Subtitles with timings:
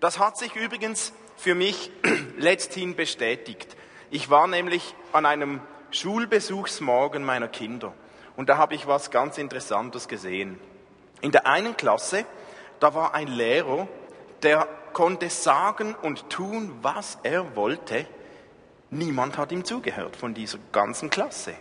[0.00, 1.90] Das hat sich übrigens für mich
[2.36, 3.76] letzthin bestätigt.
[4.10, 7.92] Ich war nämlich an einem Schulbesuchsmorgen meiner Kinder
[8.36, 10.60] und da habe ich was ganz Interessantes gesehen.
[11.20, 12.24] In der einen Klasse,
[12.78, 13.88] da war ein Lehrer,
[14.42, 18.06] der konnte sagen und tun, was er wollte.
[18.90, 21.54] Niemand hat ihm zugehört von dieser ganzen Klasse.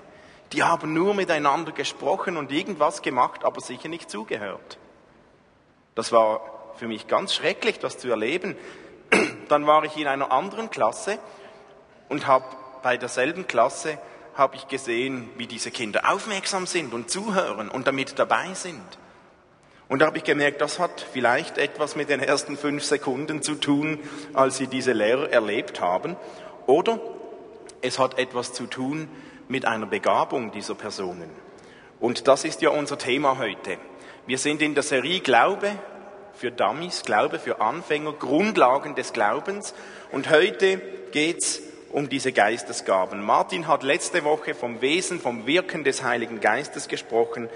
[0.53, 4.77] Die haben nur miteinander gesprochen und irgendwas gemacht, aber sicher nicht zugehört.
[5.95, 8.55] Das war für mich ganz schrecklich, das zu erleben.
[9.49, 11.19] Dann war ich in einer anderen Klasse
[12.09, 12.45] und habe
[12.83, 13.97] bei derselben Klasse
[14.35, 18.83] habe ich gesehen, wie diese Kinder aufmerksam sind und zuhören und damit dabei sind.
[19.89, 23.55] Und da habe ich gemerkt, das hat vielleicht etwas mit den ersten fünf Sekunden zu
[23.55, 23.99] tun,
[24.33, 26.17] als sie diese Lehrer erlebt haben.
[26.65, 26.99] Oder
[27.81, 29.07] es hat etwas zu tun
[29.47, 31.29] mit einer Begabung dieser Personen.
[31.99, 33.77] Und das ist ja unser Thema heute.
[34.27, 35.71] Wir sind in der Serie Glaube
[36.37, 39.73] für Dummies, Glaube für Anfänger, Grundlagen des Glaubens.
[40.11, 40.79] Und heute
[41.11, 43.23] geht's um diese Geistesgaben.
[43.23, 47.49] Martin hat letzte Woche vom Wesen, vom Wirken des Heiligen Geistes gesprochen.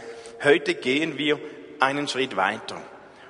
[0.44, 1.40] Heute gehen wir
[1.80, 2.82] einen Schritt weiter.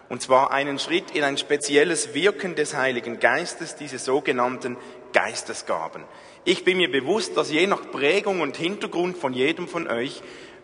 [0.09, 4.77] Und zwar einen Schritt in ein spezielles Wirken des Heiligen Geistes, diese sogenannten
[5.13, 6.03] Geistesgaben.
[6.43, 10.21] Ich bin mir bewusst, dass je nach Prägung und Hintergrund von jedem von euch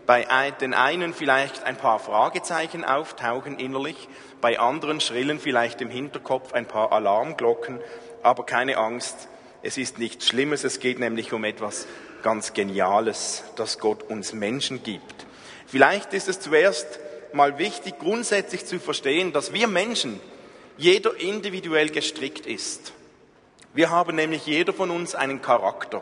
[0.08, 0.25] bei
[0.61, 4.08] den einen vielleicht ein paar Fragezeichen auftauchen innerlich,
[4.39, 7.80] bei anderen schrillen vielleicht im Hinterkopf ein paar Alarmglocken,
[8.23, 9.27] aber keine Angst,
[9.61, 11.88] es ist nichts Schlimmes, es geht nämlich um etwas
[12.23, 15.25] ganz Geniales, das Gott uns Menschen gibt.
[15.66, 16.99] Vielleicht ist es zuerst
[17.33, 20.21] mal wichtig, grundsätzlich zu verstehen, dass wir Menschen,
[20.77, 22.94] jeder individuell gestrickt ist.
[23.73, 26.02] Wir haben nämlich jeder von uns einen Charakter,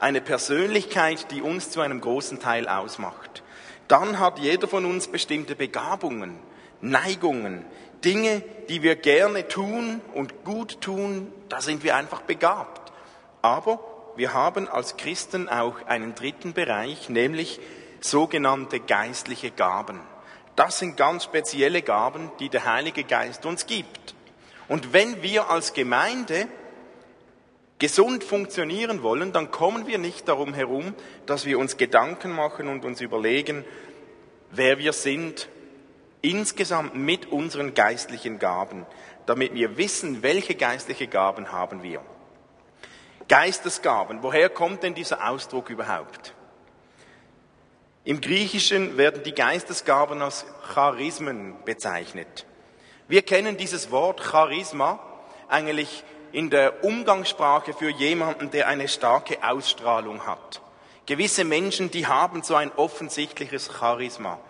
[0.00, 3.43] eine Persönlichkeit, die uns zu einem großen Teil ausmacht.
[3.88, 6.38] Dann hat jeder von uns bestimmte Begabungen,
[6.80, 7.64] Neigungen,
[8.04, 12.92] Dinge, die wir gerne tun und gut tun, da sind wir einfach begabt.
[13.42, 13.80] Aber
[14.16, 17.60] wir haben als Christen auch einen dritten Bereich, nämlich
[18.00, 20.00] sogenannte geistliche Gaben.
[20.56, 24.14] Das sind ganz spezielle Gaben, die der Heilige Geist uns gibt.
[24.68, 26.46] Und wenn wir als Gemeinde
[27.84, 30.94] gesund funktionieren wollen, dann kommen wir nicht darum herum,
[31.26, 33.62] dass wir uns Gedanken machen und uns überlegen,
[34.50, 35.50] wer wir sind,
[36.22, 38.86] insgesamt mit unseren geistlichen Gaben,
[39.26, 42.00] damit wir wissen, welche geistliche Gaben haben wir.
[43.28, 46.32] Geistesgaben, woher kommt denn dieser Ausdruck überhaupt?
[48.04, 52.46] Im Griechischen werden die Geistesgaben als Charismen bezeichnet.
[53.08, 55.00] Wir kennen dieses Wort Charisma
[55.48, 56.02] eigentlich
[56.34, 60.60] in der Umgangssprache für jemanden, der eine starke Ausstrahlung hat.
[61.06, 64.40] Gewisse Menschen, die haben so ein offensichtliches Charisma,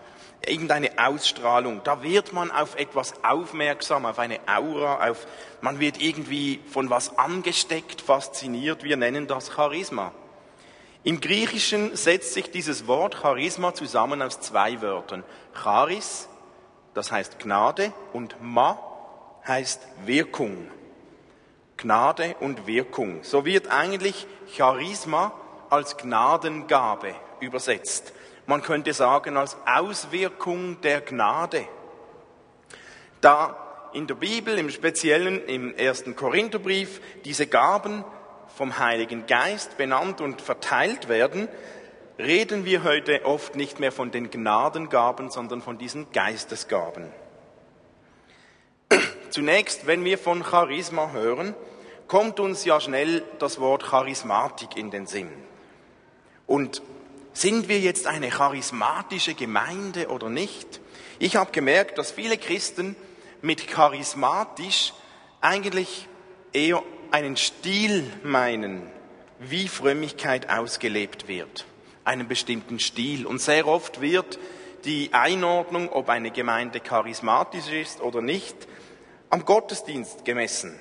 [0.46, 1.82] irgendeine Ausstrahlung.
[1.84, 5.26] Da wird man auf etwas aufmerksam, auf eine Aura, auf,
[5.60, 8.82] man wird irgendwie von was angesteckt, fasziniert.
[8.82, 10.12] Wir nennen das Charisma.
[11.02, 15.22] Im Griechischen setzt sich dieses Wort Charisma zusammen aus zwei Wörtern.
[15.52, 16.30] Charis,
[16.94, 18.78] das heißt Gnade, und Ma
[19.46, 20.70] heißt Wirkung.
[21.76, 23.22] Gnade und Wirkung.
[23.22, 25.32] So wird eigentlich Charisma
[25.70, 28.12] als Gnadengabe übersetzt.
[28.46, 31.66] Man könnte sagen als Auswirkung der Gnade.
[33.20, 33.56] Da
[33.92, 38.04] in der Bibel, im Speziellen im ersten Korintherbrief, diese Gaben
[38.56, 41.48] vom Heiligen Geist benannt und verteilt werden,
[42.18, 47.06] reden wir heute oft nicht mehr von den Gnadengaben, sondern von diesen Geistesgaben.
[49.34, 51.56] Zunächst, wenn wir von Charisma hören,
[52.06, 55.28] kommt uns ja schnell das Wort Charismatik in den Sinn.
[56.46, 56.82] Und
[57.32, 60.80] sind wir jetzt eine charismatische Gemeinde oder nicht?
[61.18, 62.94] Ich habe gemerkt, dass viele Christen
[63.42, 64.92] mit charismatisch
[65.40, 66.06] eigentlich
[66.52, 68.82] eher einen Stil meinen,
[69.40, 71.66] wie Frömmigkeit ausgelebt wird.
[72.04, 73.26] Einen bestimmten Stil.
[73.26, 74.38] Und sehr oft wird
[74.84, 78.68] die Einordnung, ob eine Gemeinde charismatisch ist oder nicht,
[79.34, 80.78] am Gottesdienst gemessen.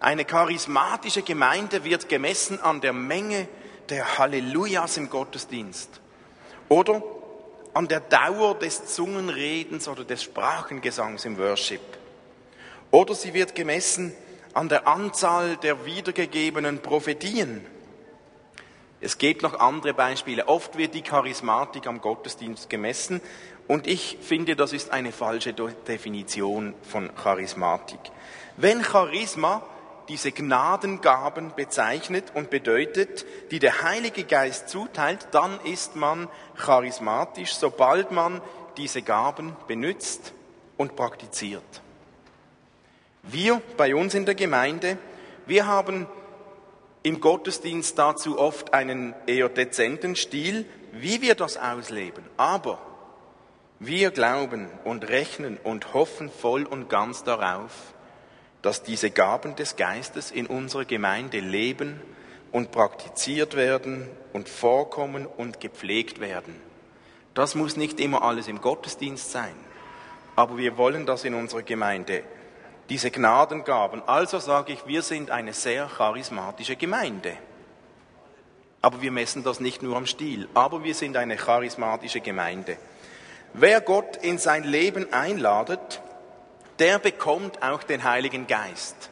[0.00, 3.46] Eine charismatische Gemeinde wird gemessen an der Menge
[3.90, 6.00] der Hallelujahs im Gottesdienst
[6.70, 7.02] oder
[7.74, 11.82] an der Dauer des Zungenredens oder des Sprachengesangs im Worship.
[12.90, 14.14] Oder sie wird gemessen
[14.54, 17.66] an der Anzahl der wiedergegebenen Prophetien.
[19.02, 20.48] Es gibt noch andere Beispiele.
[20.48, 23.20] Oft wird die Charismatik am Gottesdienst gemessen
[23.66, 28.00] und ich finde, das ist eine falsche Definition von Charismatik.
[28.56, 29.62] Wenn Charisma
[30.08, 38.10] diese Gnadengaben bezeichnet und bedeutet, die der Heilige Geist zuteilt, dann ist man charismatisch, sobald
[38.10, 38.42] man
[38.76, 40.32] diese Gaben benutzt
[40.76, 41.62] und praktiziert.
[43.22, 44.98] Wir bei uns in der Gemeinde,
[45.46, 46.06] wir haben
[47.02, 52.24] im Gottesdienst dazu oft einen eher dezenten Stil, wie wir das ausleben.
[52.36, 52.78] Aber
[53.86, 57.72] wir glauben und rechnen und hoffen voll und ganz darauf,
[58.62, 62.00] dass diese Gaben des Geistes in unserer Gemeinde leben
[62.52, 66.54] und praktiziert werden und vorkommen und gepflegt werden.
[67.34, 69.54] Das muss nicht immer alles im Gottesdienst sein,
[70.36, 72.22] aber wir wollen das in unserer Gemeinde
[72.88, 74.02] diese Gnadengaben.
[74.06, 77.36] Also sage ich, wir sind eine sehr charismatische Gemeinde.
[78.82, 82.76] Aber wir messen das nicht nur am Stil, aber wir sind eine charismatische Gemeinde.
[83.56, 86.02] Wer Gott in sein Leben einladet,
[86.80, 89.10] der bekommt auch den Heiligen Geist.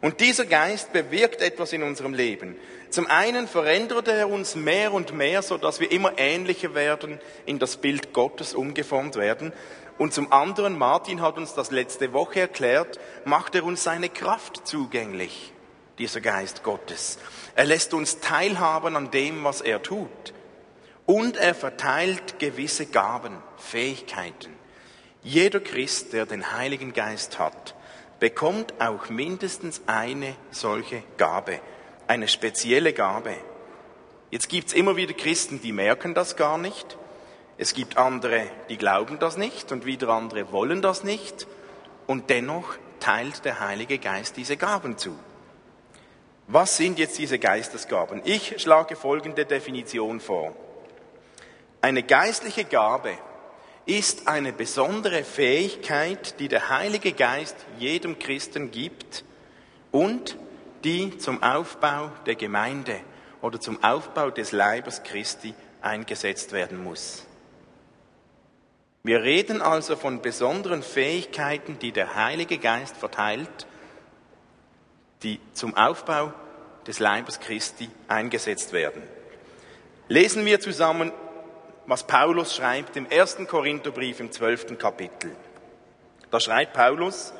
[0.00, 2.56] Und dieser Geist bewirkt etwas in unserem Leben.
[2.90, 7.58] Zum einen verändert er uns mehr und mehr, so dass wir immer ähnlicher werden, in
[7.58, 9.52] das Bild Gottes umgeformt werden.
[9.98, 14.64] Und zum anderen, Martin hat uns das letzte Woche erklärt, macht er uns seine Kraft
[14.64, 15.52] zugänglich,
[15.98, 17.18] dieser Geist Gottes.
[17.56, 20.34] Er lässt uns teilhaben an dem, was er tut.
[21.06, 24.52] Und er verteilt gewisse Gaben, Fähigkeiten.
[25.22, 27.74] Jeder Christ, der den Heiligen Geist hat,
[28.20, 31.60] bekommt auch mindestens eine solche Gabe,
[32.06, 33.34] eine spezielle Gabe.
[34.30, 36.96] Jetzt gibt's immer wieder Christen, die merken das gar nicht
[37.62, 41.46] es gibt andere, die glauben das nicht und wieder andere wollen das nicht.
[42.08, 45.16] Und dennoch teilt der Heilige Geist diese Gaben zu.
[46.48, 48.20] Was sind jetzt diese Geistesgaben?
[48.24, 50.56] Ich schlage folgende Definition vor.
[51.82, 53.10] Eine geistliche Gabe
[53.86, 59.24] ist eine besondere Fähigkeit, die der Heilige Geist jedem Christen gibt
[59.90, 60.38] und
[60.84, 63.00] die zum Aufbau der Gemeinde
[63.40, 67.26] oder zum Aufbau des Leibes Christi eingesetzt werden muss.
[69.02, 73.66] Wir reden also von besonderen Fähigkeiten, die der Heilige Geist verteilt,
[75.24, 76.32] die zum Aufbau
[76.86, 79.02] des Leibes Christi eingesetzt werden.
[80.06, 81.10] Lesen wir zusammen,
[81.86, 85.34] was Paulus schreibt im ersten Korintherbrief im zwölften Kapitel.
[86.30, 87.32] Da schreibt Paulus,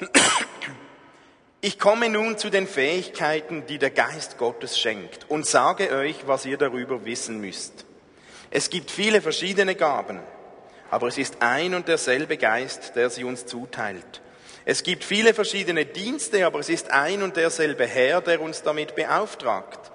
[1.60, 6.46] ich komme nun zu den Fähigkeiten, die der Geist Gottes schenkt und sage euch, was
[6.46, 7.84] ihr darüber wissen müsst.
[8.50, 10.20] Es gibt viele verschiedene Gaben
[10.90, 14.20] aber es ist ein und derselbe Geist, der sie uns zuteilt.
[14.64, 18.94] Es gibt viele verschiedene Dienste, aber es ist ein und derselbe Herr, der uns damit
[18.94, 19.90] beauftragt.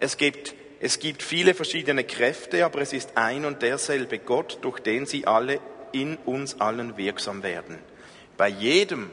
[0.00, 4.80] Es gibt, es gibt viele verschiedene Kräfte, aber es ist ein und derselbe Gott, durch
[4.80, 5.60] den sie alle
[5.92, 7.78] in uns allen wirksam werden.
[8.36, 9.10] Bei jedem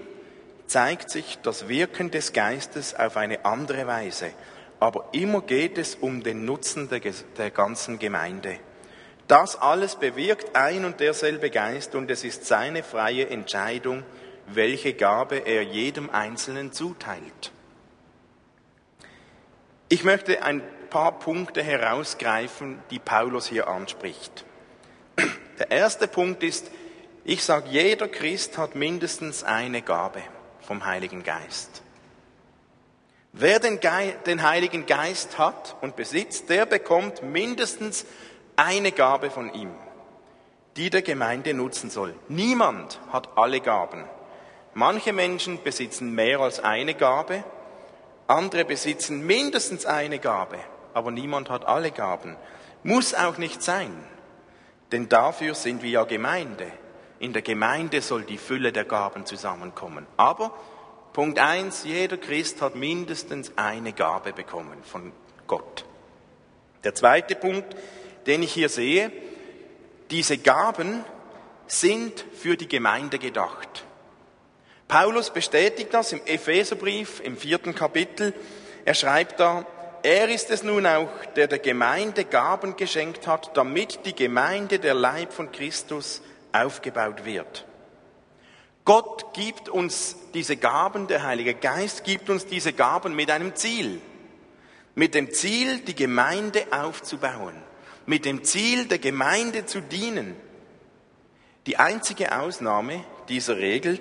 [0.68, 4.32] zeigt sich das Wirken des Geistes auf eine andere Weise,
[4.80, 7.00] aber immer geht es um den Nutzen der,
[7.38, 8.58] der ganzen Gemeinde.
[9.28, 14.04] Das alles bewirkt ein und derselbe Geist und es ist seine freie Entscheidung,
[14.48, 17.54] welche Gabe er jedem Einzelnen zuteilt.
[19.88, 20.62] Ich möchte ein
[20.94, 24.46] paar Punkte herausgreifen, die Paulus hier anspricht.
[25.60, 26.70] Der erste Punkt ist,
[27.26, 30.22] ich sage, jeder Christ hat mindestens eine Gabe
[30.62, 31.82] vom Heiligen Geist.
[33.32, 38.06] Wer den, Ge den Heiligen Geist hat und besitzt, der bekommt mindestens
[38.56, 39.72] eine Gabe von ihm,
[40.78, 42.14] die der Gemeinde nutzen soll.
[42.28, 44.04] Niemand hat alle Gaben.
[44.76, 47.44] Manche Menschen besitzen mehr als eine Gabe,
[48.28, 50.60] andere besitzen mindestens eine Gabe,
[50.94, 52.36] aber niemand hat alle Gaben.
[52.84, 53.92] Muss auch nicht sein,
[54.92, 56.68] denn dafür sind wir ja Gemeinde.
[57.20, 60.06] In der Gemeinde soll die Fülle der Gaben zusammenkommen.
[60.18, 60.54] Aber
[61.14, 65.14] Punkt eins: jeder Christ hat mindestens eine Gabe bekommen von
[65.48, 65.86] Gott.
[66.84, 67.76] Der zweite Punkt,
[68.28, 69.12] den ich hier sehe,
[70.12, 71.06] diese Gaben
[71.68, 73.86] sind für die Gemeinde gedacht.
[74.88, 78.34] Paulus bestätigt das im Epheserbrief im vierten Kapitel.
[78.86, 79.66] Er schreibt da,
[80.04, 84.94] er ist es nun auch, der der Gemeinde Gaben geschenkt hat, damit die Gemeinde der
[84.94, 87.66] Leib von Christus aufgebaut wird.
[88.86, 94.02] Gott gibt uns diese Gaben, der Heilige Geist gibt uns diese Gaben mit einem Ziel.
[94.94, 97.56] Mit dem Ziel, die Gemeinde aufzubauen
[98.06, 100.36] mit dem Ziel, der Gemeinde zu dienen.
[101.68, 104.00] Die einzige Ausnahme dieser Regel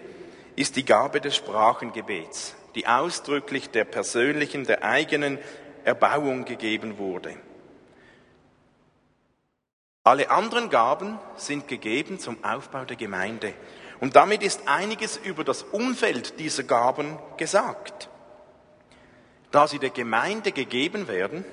[0.56, 5.38] ist die Gabe des Sprachengebets, die ausdrücklich der persönlichen, der eigenen
[5.84, 7.36] Erbauung gegeben wurde.
[10.04, 13.54] Alle anderen Gaben sind gegeben zum Aufbau der Gemeinde.
[14.00, 18.08] Und damit ist einiges über das Umfeld dieser Gaben gesagt.
[19.52, 21.44] Da sie der Gemeinde gegeben werden,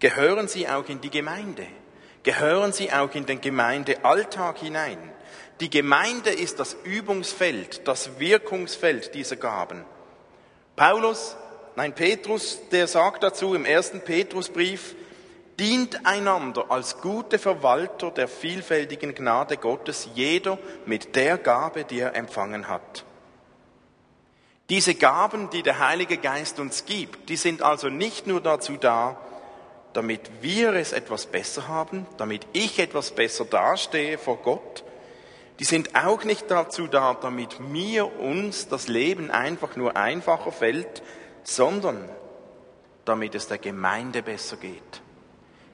[0.00, 1.66] gehören sie auch in die Gemeinde,
[2.24, 4.98] gehören sie auch in den Gemeindealltag hinein.
[5.60, 9.84] Die Gemeinde ist das Übungsfeld, das Wirkungsfeld dieser Gaben.
[10.74, 11.36] Paulus,
[11.78, 14.96] nein, Petrus, der sagt dazu im ersten Petrusbrief,
[15.60, 22.16] dient einander als gute Verwalter der vielfältigen Gnade Gottes, jeder mit der Gabe, die er
[22.16, 23.04] empfangen hat.
[24.70, 29.16] Diese Gaben, die der Heilige Geist uns gibt, die sind also nicht nur dazu da,
[29.92, 34.82] damit wir es etwas besser haben, damit ich etwas besser dastehe vor Gott.
[35.60, 41.02] Die sind auch nicht dazu da, damit mir uns das Leben einfach nur einfacher fällt,
[41.48, 42.06] sondern
[43.06, 45.02] damit es der Gemeinde besser geht.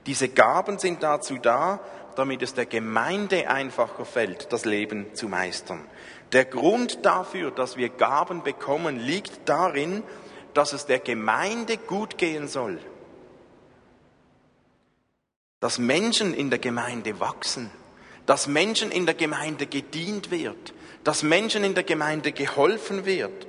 [0.06, 1.80] Diese Gaben sind dazu da,
[2.14, 5.84] damit es der Gemeinde einfacher fällt, das Leben zu meistern.
[6.32, 10.04] Der Grund dafür, dass wir Gaben bekommen, liegt darin,
[10.52, 12.78] dass es der Gemeinde gut gehen soll.
[15.58, 17.68] Dass Menschen in der Gemeinde wachsen,
[18.26, 23.48] dass Menschen in der Gemeinde gedient wird, dass Menschen in der Gemeinde geholfen wird.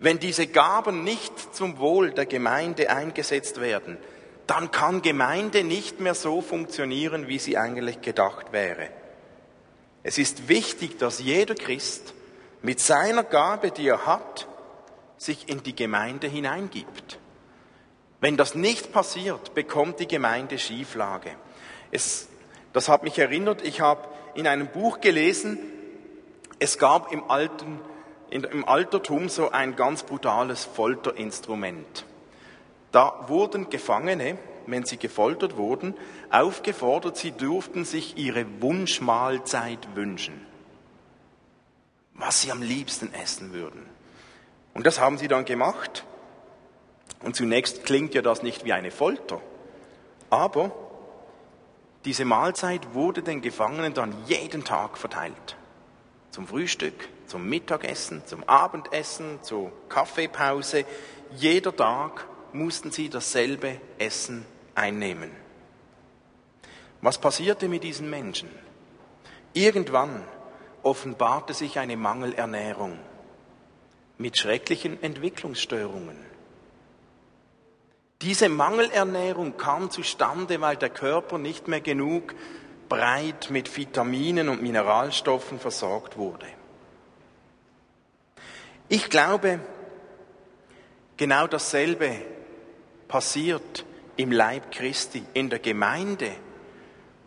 [0.00, 3.98] Wenn diese Gaben nicht zum Wohl der Gemeinde eingesetzt werden,
[4.46, 8.88] dann kann Gemeinde nicht mehr so funktionieren, wie sie eigentlich gedacht wäre.
[10.02, 12.14] Es ist wichtig, dass jeder Christ
[12.62, 14.48] mit seiner Gabe, die er hat,
[15.18, 17.18] sich in die Gemeinde hineingibt.
[18.20, 21.30] Wenn das nicht passiert, bekommt die Gemeinde Schieflage.
[21.90, 22.28] Es,
[22.72, 25.58] das hat mich erinnert, ich habe in einem Buch gelesen,
[26.58, 27.80] es gab im, alten,
[28.30, 32.04] im Altertum so ein ganz brutales Folterinstrument.
[32.92, 34.38] Da wurden Gefangene
[34.70, 35.94] wenn sie gefoltert wurden,
[36.30, 40.46] aufgefordert, sie durften sich ihre Wunschmahlzeit wünschen,
[42.14, 43.86] was sie am liebsten essen würden.
[44.74, 46.04] Und das haben sie dann gemacht.
[47.22, 49.40] Und zunächst klingt ja das nicht wie eine Folter,
[50.30, 50.70] aber
[52.04, 55.56] diese Mahlzeit wurde den Gefangenen dann jeden Tag verteilt.
[56.30, 60.84] Zum Frühstück, zum Mittagessen, zum Abendessen, zur Kaffeepause.
[61.36, 64.44] Jeder Tag mussten sie dasselbe Essen
[64.74, 65.30] einnehmen.
[67.00, 68.48] Was passierte mit diesen Menschen?
[69.52, 70.24] Irgendwann
[70.82, 72.98] offenbarte sich eine Mangelernährung
[74.18, 76.16] mit schrecklichen Entwicklungsstörungen.
[78.20, 82.34] Diese Mangelernährung kam zustande, weil der Körper nicht mehr genug
[82.88, 86.46] breit mit Vitaminen und Mineralstoffen versorgt wurde.
[88.88, 89.60] Ich glaube,
[91.16, 92.16] genau dasselbe
[93.06, 93.84] passiert
[94.16, 96.30] im Leib Christi, in der Gemeinde,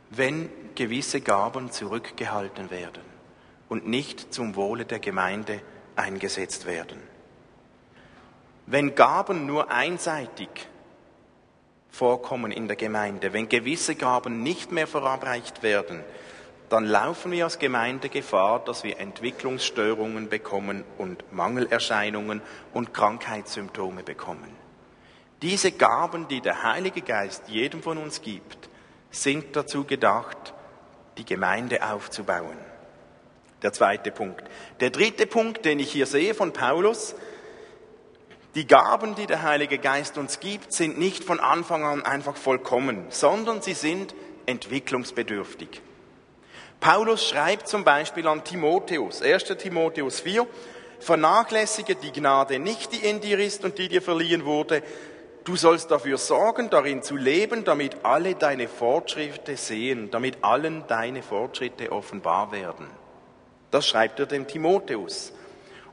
[0.10, 3.04] wenn gewisse Gaben zurückgehalten werden
[3.70, 5.62] und nicht zum Wohle der Gemeinde
[5.96, 7.02] eingesetzt werden.
[8.66, 10.50] Wenn Gaben nur einseitig
[11.90, 16.04] vorkommen in der Gemeinde, wenn gewisse Gaben nicht mehr verabreicht werden,
[16.72, 22.42] dann laufen wir als Gemeinde Gefahr, dass wir Entwicklungsstörungen bekommen und Mangelerscheinungen
[22.74, 24.56] und Krankheitssymptome bekommen.
[25.42, 28.70] Diese Gaben, die der Heilige Geist jedem von uns gibt,
[29.10, 30.54] sind dazu gedacht,
[31.18, 32.58] die Gemeinde aufzubauen.
[33.64, 34.46] Der zweite Punkt.
[34.80, 37.16] Der dritte Punkt, den ich hier sehe von Paulus,
[38.56, 43.08] die Gaben, die der Heilige Geist uns gibt, sind nicht von Anfang an einfach vollkommen,
[43.10, 45.82] sondern sie sind entwicklungsbedürftig.
[46.82, 49.46] Paulus schreibt zum Beispiel an Timotheus, 1.
[49.58, 50.46] Timotheus 4,
[51.00, 54.84] vernachlässige die Gnade nicht, die in dir ist und die dir verliehen wurde,
[55.44, 61.24] Du sollst dafür sorgen, darin zu leben, damit alle deine Fortschritte sehen, damit allen deine
[61.24, 62.86] Fortschritte offenbar werden.
[63.72, 65.34] Das schreibt er dem Timotheus.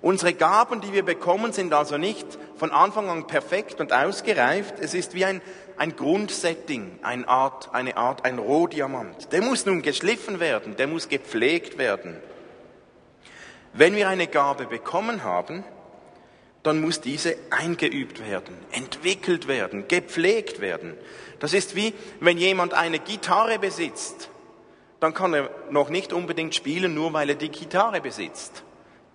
[0.02, 2.26] Unsere Gaben, die wir bekommen, sind also nicht
[2.56, 4.74] von Anfang an perfekt und ausgereift.
[4.80, 5.40] Es ist wie ein,
[5.78, 9.32] ein Grundsetting, eine Art, eine Art, ein Rohdiamant.
[9.32, 12.16] Der muss nun geschliffen werden, der muss gepflegt werden.
[13.72, 15.64] Wenn wir eine Gabe bekommen haben,
[16.62, 20.94] dann muss diese eingeübt werden, entwickelt werden, gepflegt werden.
[21.38, 24.28] Das ist wie, wenn jemand eine Gitarre besitzt,
[25.00, 28.64] dann kann er noch nicht unbedingt spielen, nur weil er die Gitarre besitzt.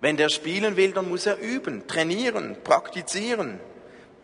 [0.00, 3.60] Wenn der spielen will, dann muss er üben, trainieren, praktizieren.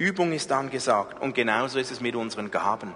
[0.01, 2.95] Übung ist angesagt und genauso ist es mit unseren Gaben.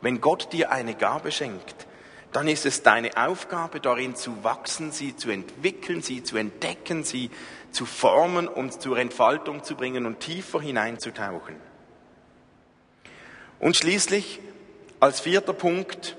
[0.00, 1.86] Wenn Gott dir eine Gabe schenkt,
[2.32, 7.30] dann ist es deine Aufgabe, darin zu wachsen, sie zu entwickeln, sie zu entdecken, sie
[7.70, 11.56] zu formen und zur Entfaltung zu bringen und tiefer hineinzutauchen.
[13.58, 14.40] Und schließlich
[15.00, 16.16] als vierter Punkt,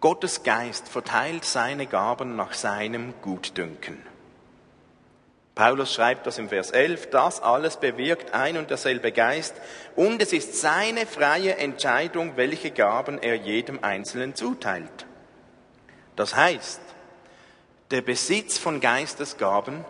[0.00, 4.07] Gottes Geist verteilt seine Gaben nach seinem Gutdünken.
[5.58, 9.56] Paulus schreibt das im Vers 11, das alles bewirkt ein und derselbe Geist
[9.96, 15.06] und es ist seine freie Entscheidung, welche Gaben er jedem Einzelnen zuteilt.
[16.14, 16.80] Das heißt,
[17.90, 19.84] Der Besitz von Geistesgaben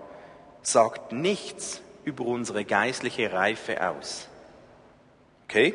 [0.63, 4.27] sagt nichts über unsere geistliche Reife aus.
[5.45, 5.75] Okay?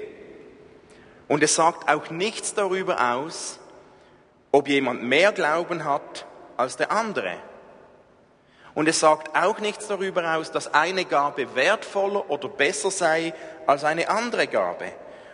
[1.27, 3.59] Und es sagt auch nichts darüber aus,
[4.51, 6.25] ob jemand mehr Glauben hat
[6.57, 7.37] als der andere.
[8.75, 13.33] Und es sagt auch nichts darüber aus, dass eine Gabe wertvoller oder besser sei
[13.67, 14.91] als eine andere Gabe.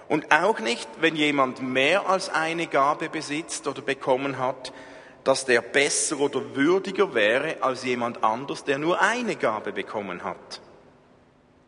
[0.09, 4.73] Und auch nicht, wenn jemand mehr als eine Gabe besitzt oder bekommen hat,
[5.23, 10.61] dass der besser oder würdiger wäre als jemand anders, der nur eine Gabe bekommen hat.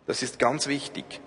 [0.08, 1.22] Das ist ganz wichtig.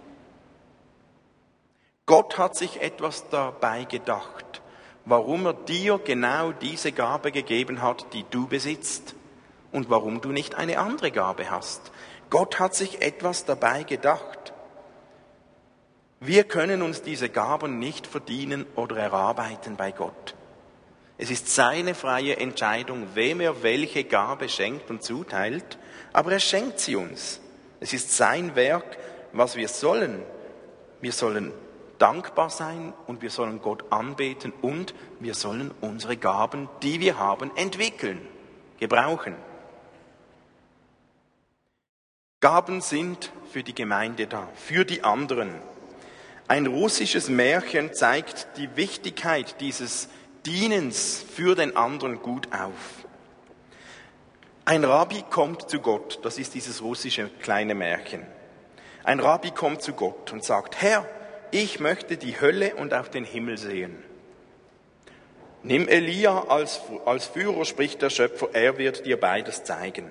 [2.07, 4.61] Gott hat sich etwas dabei gedacht,
[5.07, 9.15] warum er dir genau diese Gabe gegeben hat, die du besitzt
[9.75, 11.91] und warum du nicht eine andere Gabe hast.
[12.31, 14.53] Gott hat sich etwas dabei gedacht.
[16.21, 20.37] Wir können uns diese Gaben nicht verdienen oder erarbeiten bei Gott.
[21.19, 25.77] Es ist seine freie Entscheidung, wem er welche Gabe schenkt und zuteilt,
[26.13, 27.41] aber er schenkt sie uns.
[27.81, 28.97] Es ist sein Werk,
[29.33, 30.23] was wir sollen.
[31.01, 31.53] Wir sollen
[31.99, 37.51] dankbar sein und wir sollen Gott anbeten und wir sollen unsere Gaben, die wir haben,
[37.57, 38.21] entwickeln,
[38.79, 39.35] gebrauchen.
[42.45, 45.55] Gaben sind für die Gemeinde da, für die anderen.
[46.47, 50.11] Ein russisches Märchen zeigt die Wichtigkeit dieses
[50.45, 53.07] Dienens für den anderen gut auf.
[54.67, 58.27] Ein Rabbi kommt zu Gott, das ist dieses russische kleine Märchen.
[59.05, 61.09] Ein Rabbi kommt zu Gott und sagt, Herr,
[61.51, 63.97] ich möchte die Hölle und auch den Himmel sehen.
[65.63, 70.11] Nimm Elia als, als Führer, spricht der Schöpfer, er wird dir beides zeigen.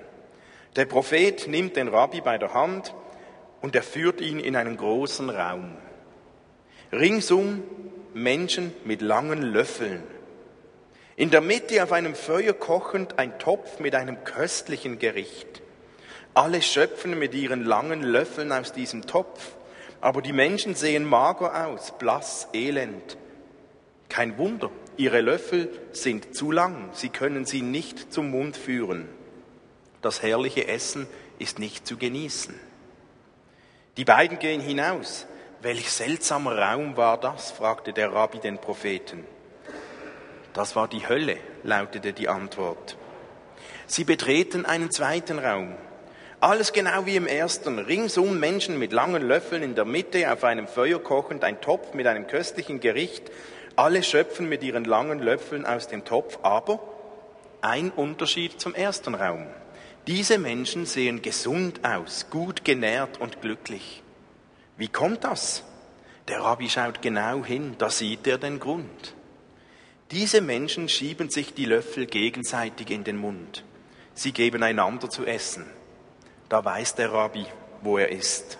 [0.76, 2.94] Der Prophet nimmt den Rabbi bei der Hand
[3.60, 5.76] und er führt ihn in einen großen Raum.
[6.90, 7.62] Ringsum
[8.12, 10.02] Menschen mit langen Löffeln.
[11.14, 15.62] In der Mitte auf einem Feuer kochend ein Topf mit einem köstlichen Gericht.
[16.34, 19.54] Alle schöpfen mit ihren langen Löffeln aus diesem Topf,
[20.00, 23.16] aber die Menschen sehen mager aus, blass, elend.
[24.08, 29.08] Kein Wunder, ihre Löffel sind zu lang, sie können sie nicht zum Mund führen
[30.04, 31.06] das herrliche Essen
[31.38, 32.54] ist nicht zu genießen.
[33.96, 35.26] Die beiden gehen hinaus.
[35.62, 37.50] Welch seltsamer Raum war das?
[37.50, 39.24] fragte der Rabbi den Propheten.
[40.52, 42.96] Das war die Hölle, lautete die Antwort.
[43.86, 45.74] Sie betreten einen zweiten Raum.
[46.40, 47.78] Alles genau wie im ersten.
[47.78, 52.06] Ringsum Menschen mit langen Löffeln in der Mitte auf einem Feuer kochend, ein Topf mit
[52.06, 53.30] einem köstlichen Gericht.
[53.76, 56.80] Alle schöpfen mit ihren langen Löffeln aus dem Topf, aber
[57.62, 59.46] ein Unterschied zum ersten Raum.
[60.06, 64.02] Diese Menschen sehen gesund aus, gut genährt und glücklich.
[64.76, 65.62] Wie kommt das?
[66.28, 69.14] Der Rabbi schaut genau hin, da sieht er den Grund.
[70.10, 73.64] Diese Menschen schieben sich die Löffel gegenseitig in den Mund.
[74.14, 75.64] Sie geben einander zu essen.
[76.50, 77.46] Da weiß der Rabbi,
[77.82, 78.58] wo er ist.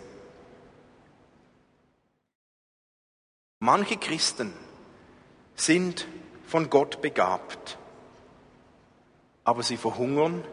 [3.59, 4.53] Manche Christen
[5.55, 6.07] sind
[6.47, 7.79] von Gott begabt,
[9.45, 10.45] aber sie verhungern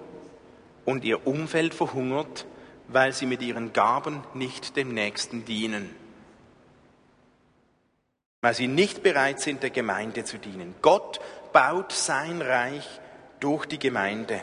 [0.85, 2.45] und ihr Umfeld verhungert,
[2.87, 5.95] weil sie mit ihren Gaben nicht dem Nächsten dienen.
[8.41, 10.75] Weil sie nicht bereit sind, der Gemeinde zu dienen.
[10.81, 11.19] Gott
[11.53, 12.87] baut sein Reich
[13.39, 14.41] durch die Gemeinde.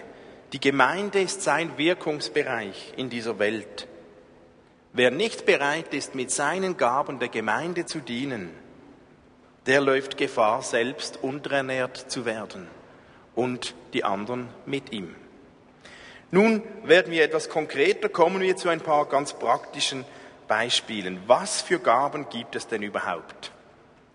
[0.53, 3.89] Die Gemeinde ist sein Wirkungsbereich in dieser Welt.
[4.93, 8.51] Wer nicht bereit ist, mit seinen Gaben der Gemeinde zu dienen,
[9.67, 12.69] der läuft Gefahr, selbst unterernährt zu werden
[13.35, 15.15] und die anderen mit ihm.
[16.31, 20.05] Nun werden wir etwas konkreter, kommen wir zu ein paar ganz praktischen
[20.47, 21.21] Beispielen.
[21.27, 23.53] Was für Gaben gibt es denn überhaupt?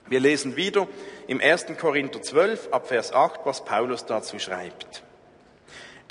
[0.07, 0.87] Wir lesen wieder
[1.27, 1.67] im 1.
[1.79, 5.01] Korinther 12 ab Vers 8, was Paulus dazu schreibt.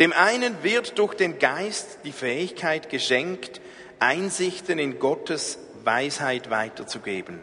[0.01, 3.61] Dem einen wird durch den Geist die Fähigkeit geschenkt,
[4.01, 7.41] Einsichten in Gottes Weisheit weiterzugeben.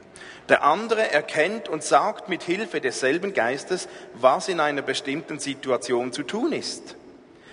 [0.49, 6.23] Der andere erkennt und sagt mit Hilfe desselben Geistes, was in einer bestimmten Situation zu
[6.23, 6.97] tun ist.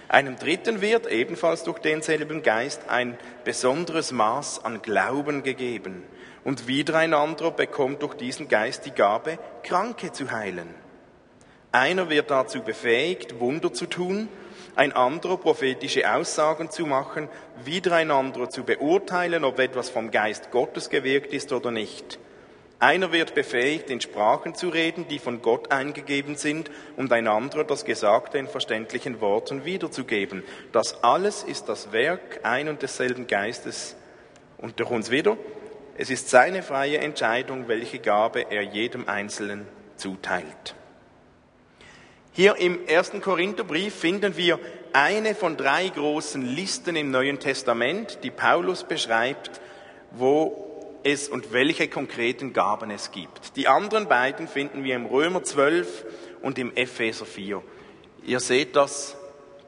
[0.08, 6.04] Einem Dritten wird ebenfalls durch denselben Geist ein besonderes Maß an Glauben gegeben.
[6.44, 10.72] Und wieder ein anderer bekommt durch diesen Geist die Gabe, Kranke zu heilen.
[11.72, 14.28] Einer wird dazu befähigt, Wunder zu tun,
[14.76, 17.28] ein anderer prophetische Aussagen zu machen,
[17.64, 22.20] wieder ein anderer zu beurteilen, ob etwas vom Geist Gottes gewirkt ist oder nicht.
[22.78, 27.64] Einer wird befähigt, in Sprachen zu reden, die von Gott eingegeben sind, und ein anderer
[27.64, 30.42] das Gesagte in verständlichen Worten wiederzugeben.
[30.72, 33.96] Das alles ist das Werk ein und desselben Geistes.
[34.58, 35.38] Und durch uns wieder,
[35.96, 40.74] es ist seine freie Entscheidung, welche Gabe er jedem Einzelnen zuteilt.
[42.32, 44.58] Hier im ersten Korintherbrief finden wir
[44.92, 49.62] eine von drei großen Listen im Neuen Testament, die Paulus beschreibt,
[50.10, 50.75] wo
[51.06, 53.56] es und welche konkreten Gaben es gibt.
[53.56, 56.04] Die anderen beiden finden wir im Römer 12
[56.42, 57.62] und im Epheser 4.
[58.24, 59.16] Ihr seht das,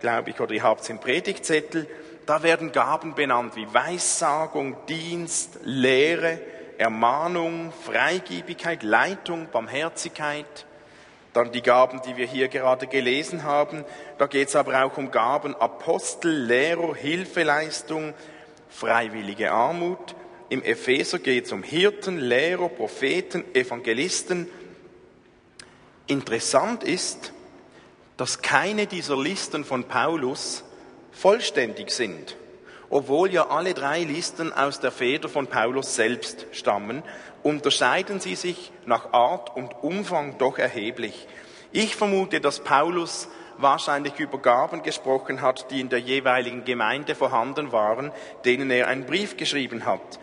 [0.01, 1.87] glaube ich, oder ihr habt es im Predigtzettel.
[2.27, 6.41] Da werden Gaben benannt wie Weissagung, Dienst, Lehre,
[6.77, 10.67] Ermahnung, Freigebigkeit, Leitung, Barmherzigkeit.
[11.35, 13.85] Dann die Gaben, die wir hier gerade gelesen haben.
[14.19, 18.13] Da geht es aber auch um Gaben Apostel, Lehrer, Hilfeleistung,
[18.69, 20.17] freiwillige Armut.
[20.51, 24.49] Im Epheser geht es um Hirten, Lehrer, Propheten, Evangelisten.
[26.07, 27.35] Interessant ist,
[28.17, 30.65] dass keine dieser Listen von Paulus
[31.13, 32.37] vollständig sind,
[32.89, 37.03] obwohl ja alle drei Listen aus der Feder von Paulus selbst stammen,
[37.43, 41.29] unterscheiden sie sich nach Art und Umfang doch erheblich.
[41.73, 47.71] Ich vermute, dass Paulus wahrscheinlich über Gaben gesprochen hat, die in der jeweiligen Gemeinde vorhanden
[47.71, 48.13] waren,
[48.47, 50.19] denen er einen Brief geschrieben hat.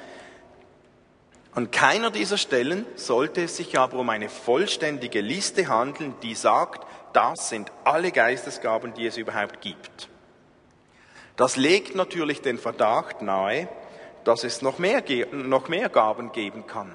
[1.55, 6.85] An keiner dieser Stellen sollte es sich aber um eine vollständige Liste handeln, die sagt,
[7.13, 10.09] das sind alle Geistesgaben, die es überhaupt gibt.
[11.37, 13.69] Das legt natürlich den Verdacht nahe,
[14.25, 16.93] dass es noch mehr, noch mehr Gaben geben kann.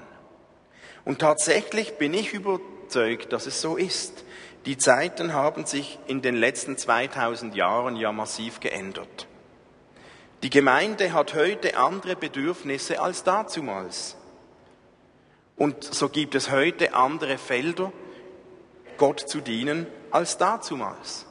[1.05, 4.23] Und tatsächlich bin ich überzeugt, dass es so ist.
[4.67, 9.27] Die Zeiten haben sich in den letzten 2000 Jahren ja massiv geändert.
[10.43, 14.17] Die Gemeinde hat heute andere Bedürfnisse als dazumals.
[15.55, 17.91] Und so gibt es heute andere Felder,
[18.97, 21.25] Gott zu dienen, als dazumals.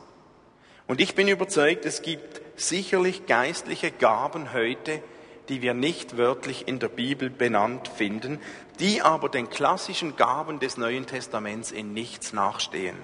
[0.87, 5.02] Und ich bin überzeugt, es gibt sicherlich geistliche Gaben heute,
[5.48, 8.40] die wir nicht wörtlich in der Bibel benannt finden,
[8.78, 12.96] die aber den klassischen Gaben des Neuen Testaments in nichts nachstehen.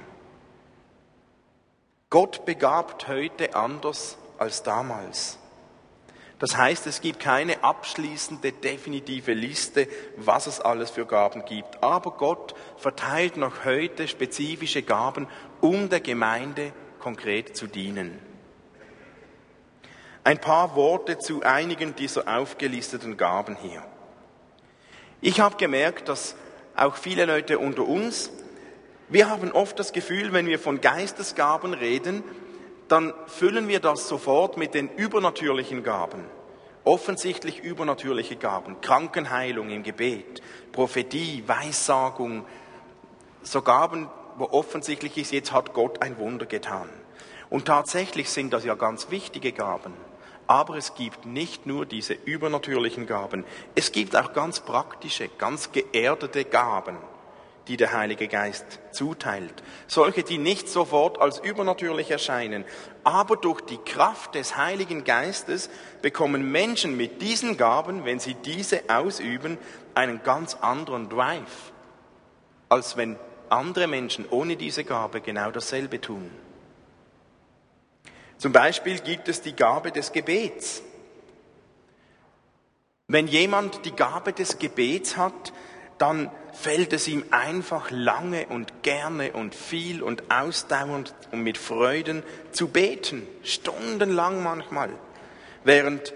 [2.08, 5.38] Gott begabt heute anders als damals.
[6.38, 11.82] Das heißt, es gibt keine abschließende, definitive Liste, was es alles für Gaben gibt.
[11.82, 15.28] Aber Gott verteilt noch heute spezifische Gaben,
[15.62, 18.18] um der Gemeinde konkret zu dienen.
[20.24, 23.82] Ein paar Worte zu einigen dieser aufgelisteten Gaben hier.
[25.22, 26.36] Ich habe gemerkt, dass
[26.74, 28.30] auch viele Leute unter uns,
[29.08, 32.24] wir haben oft das Gefühl, wenn wir von Geistesgaben reden,
[32.88, 36.24] dann füllen wir das sofort mit den übernatürlichen Gaben.
[36.84, 42.46] Offensichtlich übernatürliche Gaben, Krankenheilung im Gebet, Prophetie, Weissagung,
[43.42, 46.88] so Gaben, wo offensichtlich ist, jetzt hat Gott ein Wunder getan.
[47.50, 49.94] Und tatsächlich sind das ja ganz wichtige Gaben.
[50.46, 53.44] Aber es gibt nicht nur diese übernatürlichen Gaben,
[53.74, 56.98] es gibt auch ganz praktische, ganz geerdete Gaben,
[57.68, 59.62] die der Heilige Geist zuteilt.
[59.86, 62.64] Solche, die nicht sofort als übernatürlich erscheinen,
[63.04, 65.68] aber durch die Kraft des Heiligen Geistes
[66.02, 69.58] bekommen Menschen mit diesen Gaben, wenn sie diese ausüben,
[69.94, 71.72] einen ganz anderen Drive,
[72.68, 73.16] als wenn
[73.48, 76.30] andere Menschen ohne diese Gabe genau dasselbe tun.
[78.38, 80.82] Zum Beispiel gibt es die Gabe des Gebets.
[83.08, 85.52] Wenn jemand die Gabe des Gebets hat,
[85.98, 92.22] dann fällt es ihm einfach lange und gerne und viel und ausdauernd und mit Freuden
[92.52, 94.90] zu beten, stundenlang manchmal,
[95.64, 96.14] während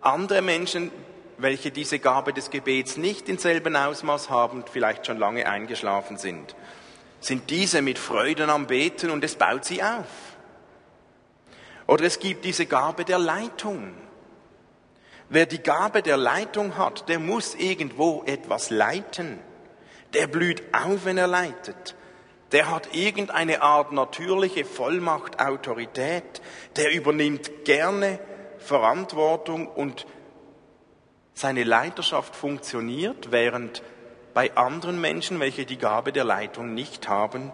[0.00, 0.90] andere Menschen,
[1.38, 6.54] welche diese Gabe des Gebets nicht in selben Ausmaß haben, vielleicht schon lange eingeschlafen sind,
[7.20, 10.06] sind diese mit Freuden am Beten und es baut sie auf.
[11.86, 13.94] Oder es gibt diese Gabe der Leitung.
[15.28, 19.38] Wer die Gabe der Leitung hat, der muss irgendwo etwas leiten.
[20.12, 21.96] Der blüht auf, wenn er leitet.
[22.52, 26.42] Der hat irgendeine Art natürliche Vollmacht, Autorität.
[26.76, 28.20] Der übernimmt gerne
[28.58, 30.06] Verantwortung und
[31.32, 33.82] seine Leiterschaft funktioniert, während
[34.34, 37.50] bei anderen Menschen, welche die Gabe der Leitung nicht haben,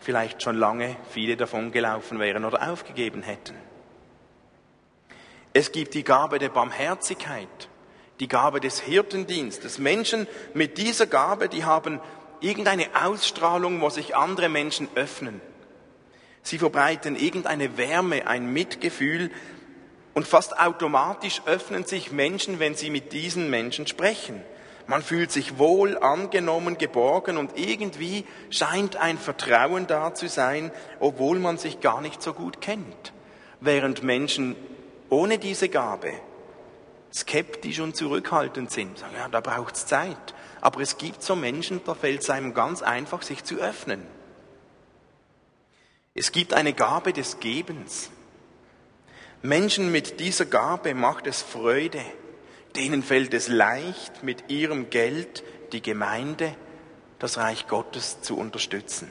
[0.00, 3.54] vielleicht schon lange viele davon gelaufen wären oder aufgegeben hätten.
[5.58, 7.48] Es gibt die Gabe der Barmherzigkeit,
[8.20, 9.78] die Gabe des Hirtendienstes.
[9.78, 11.98] Menschen mit dieser Gabe, die haben
[12.42, 15.40] irgendeine Ausstrahlung, wo sich andere Menschen öffnen.
[16.42, 19.30] Sie verbreiten irgendeine Wärme, ein Mitgefühl
[20.12, 24.42] und fast automatisch öffnen sich Menschen, wenn sie mit diesen Menschen sprechen.
[24.86, 31.38] Man fühlt sich wohl angenommen, geborgen und irgendwie scheint ein Vertrauen da zu sein, obwohl
[31.38, 33.14] man sich gar nicht so gut kennt.
[33.62, 34.54] Während Menschen
[35.08, 36.12] ohne diese Gabe
[37.12, 40.34] skeptisch und zurückhaltend sind, sagen, ja, da braucht es Zeit.
[40.60, 44.02] Aber es gibt so Menschen, da fällt es einem ganz einfach, sich zu öffnen.
[46.14, 48.10] Es gibt eine Gabe des Gebens.
[49.42, 52.00] Menschen mit dieser Gabe macht es Freude.
[52.74, 56.54] Denen fällt es leicht, mit ihrem Geld die Gemeinde,
[57.18, 59.08] das Reich Gottes zu unterstützen.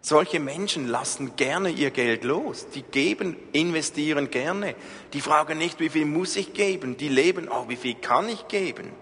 [0.00, 2.68] Solche Menschen lassen gerne ihr Geld los.
[2.70, 4.74] Die geben, investieren gerne.
[5.12, 6.96] Die fragen nicht, wie viel muss ich geben.
[6.96, 8.92] Die leben, oh, wie viel kann ich geben?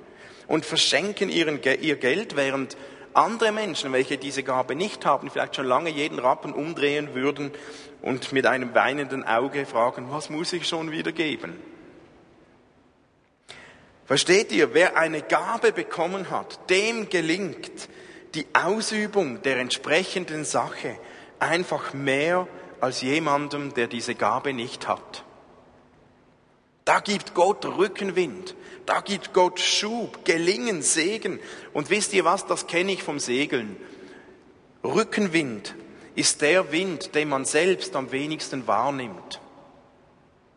[0.47, 2.77] Und verschenken ihren, ihr Geld, während
[3.13, 7.51] andere Menschen, welche diese Gabe nicht haben, vielleicht schon lange jeden Rappen umdrehen würden
[8.03, 11.55] und mit einem weinenden Auge fragen, was muss ich schon wieder geben?
[14.05, 17.86] Versteht ihr, wer eine Gabe bekommen hat, dem gelingt
[18.37, 20.99] die Ausübung der entsprechenden Sache
[21.39, 22.47] einfach mehr
[22.81, 25.25] als jemandem, der diese Gabe nicht hat.
[26.85, 31.41] Da gibt Gott Rückenwind, da gibt Gott Schub, Gelingen, Segen.
[31.73, 33.77] Und wisst ihr was, das kenne ich vom Segeln.
[34.85, 35.75] Rückenwind
[36.15, 39.41] ist der Wind, den man selbst am wenigsten wahrnimmt.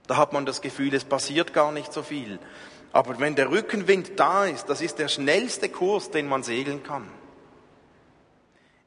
[0.06, 2.40] Da hat man das Gefühl, es passiert gar nicht so viel.
[2.92, 7.08] Aber wenn der Rückenwind da ist, das ist der schnellste Kurs, den man segeln kann.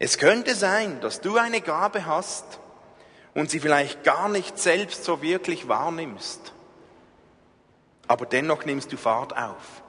[0.05, 2.59] Es könnte sein, dass du eine Gabe hast
[3.35, 6.53] und sie vielleicht gar nicht selbst so wirklich wahrnimmst.
[8.09, 9.85] Aber dennoch nimmst du Fahrt auf.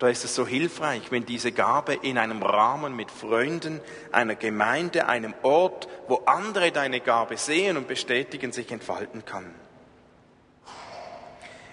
[0.00, 5.06] Da ist es so hilfreich, wenn diese Gabe in einem Rahmen mit Freunden, einer Gemeinde,
[5.06, 9.54] einem Ort, wo andere deine Gabe sehen und bestätigen, sich entfalten kann.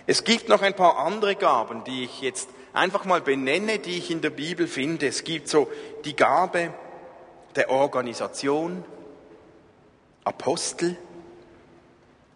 [0.05, 4.11] Es gibt noch ein paar andere Gaben, die ich jetzt einfach mal benenne, die ich
[4.11, 5.07] in der Bibel finde.
[5.07, 5.67] Es gibt so
[6.05, 6.71] die Gabe,
[7.55, 8.83] der Organisation,
[10.23, 10.97] Apostel.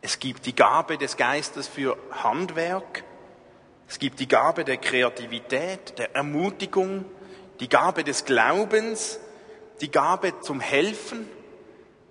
[0.01, 3.03] Es gibt die Gabe des Geistes für Handwerk.
[3.87, 7.05] Es gibt die Gabe der Kreativität, der Ermutigung,
[7.59, 9.19] die Gabe des Glaubens,
[9.81, 11.27] die Gabe zum Helfen.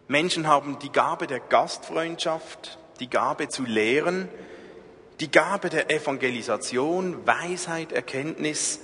[0.08, 4.28] Menschen haben die Gabe der Gastfreundschaft, die Gabe zu lehren,
[5.20, 8.80] die Gabe der Evangelisation, Weisheit, Erkenntnis.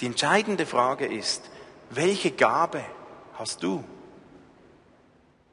[0.00, 1.50] Die entscheidende Frage ist,
[1.90, 2.84] welche Gabe
[3.38, 3.84] hast du?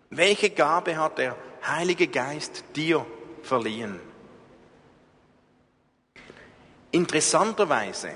[0.09, 3.05] Welche Gabe hat der Heilige Geist dir
[3.43, 3.99] verliehen?
[6.91, 8.11] Interessanterweise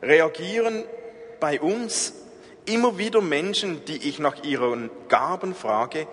[0.00, 0.84] reagieren
[1.40, 2.14] bei uns
[2.64, 6.06] immer wieder Menschen, die ich nach ihren Gaben frage,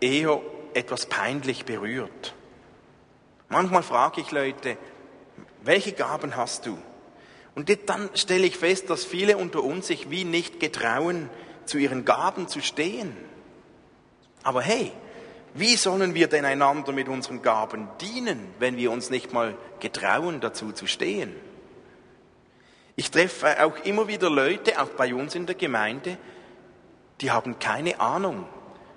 [0.00, 0.40] eher
[0.74, 2.34] etwas peinlich berührt.
[3.48, 4.76] Manchmal frage ich Leute,
[5.62, 6.78] welche Gaben hast du?
[7.54, 11.30] Und dann stelle ich fest, dass viele unter uns sich wie nicht getrauen,
[11.66, 13.16] zu ihren Gaben zu stehen.
[14.42, 14.92] Aber hey,
[15.54, 20.40] wie sollen wir denn einander mit unseren Gaben dienen, wenn wir uns nicht mal getrauen,
[20.40, 21.34] dazu zu stehen?
[22.96, 26.18] Ich treffe auch immer wieder Leute, auch bei uns in der Gemeinde,
[27.20, 28.46] die haben keine Ahnung,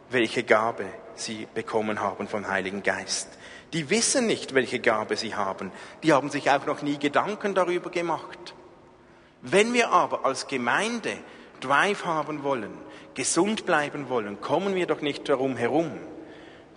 [0.09, 3.29] welche Gabe sie bekommen haben vom Heiligen Geist.
[3.73, 5.71] Die wissen nicht, welche Gabe sie haben.
[6.03, 8.55] Die haben sich auch noch nie Gedanken darüber gemacht.
[9.41, 11.13] Wenn wir aber als Gemeinde
[11.59, 12.71] Drive haben wollen,
[13.13, 15.91] gesund bleiben wollen, kommen wir doch nicht darum herum,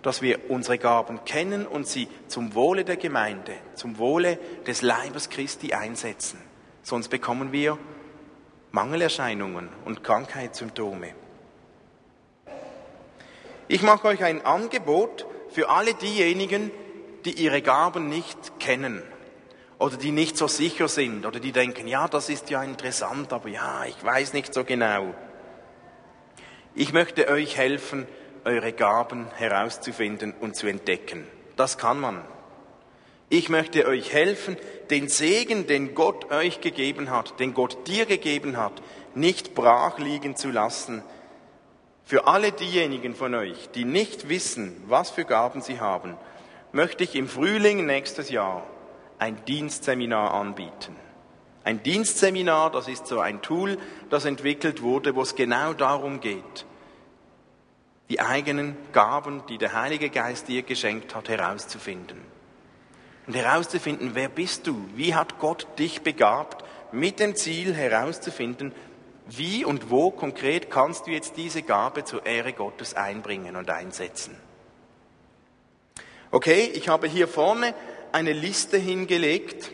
[0.01, 5.29] dass wir unsere Gaben kennen und sie zum Wohle der Gemeinde, zum Wohle des Leibes
[5.29, 6.39] Christi einsetzen.
[6.83, 7.77] Sonst bekommen wir
[8.71, 11.13] Mangelerscheinungen und Krankheitssymptome.
[13.67, 16.71] Ich mache euch ein Angebot für alle diejenigen,
[17.25, 19.03] die ihre Gaben nicht kennen
[19.79, 23.49] oder die nicht so sicher sind oder die denken, ja, das ist ja interessant, aber
[23.49, 25.13] ja, ich weiß nicht so genau.
[26.75, 28.07] Ich möchte euch helfen,
[28.45, 31.27] eure Gaben herauszufinden und zu entdecken.
[31.55, 32.23] Das kann man.
[33.29, 34.57] Ich möchte euch helfen,
[34.89, 38.81] den Segen, den Gott euch gegeben hat, den Gott dir gegeben hat,
[39.15, 41.01] nicht brach liegen zu lassen.
[42.03, 46.17] Für alle diejenigen von euch, die nicht wissen, was für Gaben sie haben,
[46.71, 48.63] möchte ich im Frühling nächstes Jahr
[49.19, 50.95] ein Dienstseminar anbieten.
[51.63, 53.77] Ein Dienstseminar, das ist so ein Tool,
[54.09, 56.65] das entwickelt wurde, wo es genau darum geht,
[58.09, 62.19] die eigenen Gaben, die der Heilige Geist dir geschenkt hat, herauszufinden.
[63.27, 64.89] Und herauszufinden, wer bist du?
[64.95, 66.65] Wie hat Gott dich begabt?
[66.91, 68.73] Mit dem Ziel herauszufinden,
[69.27, 74.35] wie und wo konkret kannst du jetzt diese Gabe zur Ehre Gottes einbringen und einsetzen.
[76.31, 77.73] Okay, ich habe hier vorne
[78.11, 79.71] eine Liste hingelegt.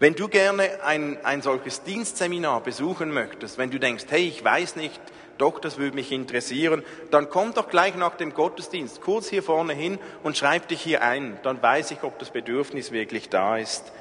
[0.00, 4.76] Wenn du gerne ein, ein solches Dienstseminar besuchen möchtest, wenn du denkst, hey, ich weiß
[4.76, 5.00] nicht,
[5.38, 9.72] doch, das würde mich interessieren, dann komm doch gleich nach dem Gottesdienst kurz hier vorne
[9.72, 11.38] hin und schreib dich hier ein.
[11.42, 13.92] Dann weiß ich, ob das Bedürfnis wirklich da ist.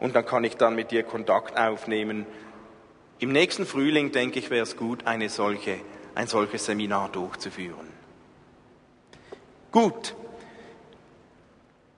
[0.00, 2.26] Und dann kann ich dann mit dir Kontakt aufnehmen.
[3.18, 5.78] Im nächsten Frühling, denke ich, wäre es gut, eine solche
[6.16, 7.86] ein solches Seminar durchzuführen.
[9.70, 10.16] Gut,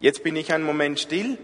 [0.01, 1.39] jetzt bin ich einen Moment still.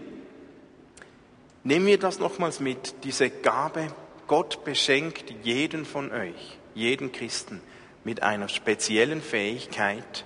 [1.63, 3.87] Nehmen wir das nochmals mit, diese Gabe.
[4.27, 7.61] Gott beschenkt jeden von euch, jeden Christen,
[8.03, 10.25] mit einer speziellen Fähigkeit,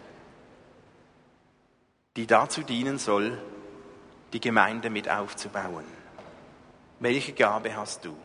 [2.16, 3.38] die dazu dienen soll,
[4.34, 5.86] die Gemeinde mit aufzubauen.
[7.00, 8.16] Welche Gabe hast du?